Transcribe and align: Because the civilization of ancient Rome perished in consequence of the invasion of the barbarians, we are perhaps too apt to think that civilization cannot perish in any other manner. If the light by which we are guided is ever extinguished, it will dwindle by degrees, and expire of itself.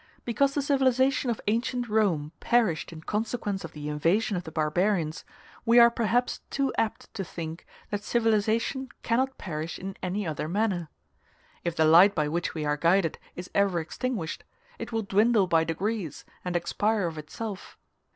Because 0.25 0.55
the 0.55 0.63
civilization 0.63 1.29
of 1.29 1.39
ancient 1.45 1.87
Rome 1.87 2.31
perished 2.39 2.91
in 2.91 3.01
consequence 3.03 3.63
of 3.63 3.73
the 3.73 3.87
invasion 3.87 4.35
of 4.35 4.45
the 4.45 4.51
barbarians, 4.51 5.23
we 5.63 5.77
are 5.77 5.91
perhaps 5.91 6.41
too 6.49 6.73
apt 6.75 7.13
to 7.13 7.23
think 7.23 7.67
that 7.91 8.03
civilization 8.03 8.89
cannot 9.03 9.37
perish 9.37 9.77
in 9.77 9.95
any 10.01 10.25
other 10.25 10.47
manner. 10.47 10.89
If 11.63 11.75
the 11.75 11.85
light 11.85 12.15
by 12.15 12.27
which 12.29 12.55
we 12.55 12.65
are 12.65 12.77
guided 12.77 13.19
is 13.35 13.51
ever 13.53 13.79
extinguished, 13.79 14.43
it 14.79 14.91
will 14.91 15.03
dwindle 15.03 15.45
by 15.45 15.63
degrees, 15.63 16.25
and 16.43 16.55
expire 16.55 17.05
of 17.05 17.19
itself. 17.19 17.77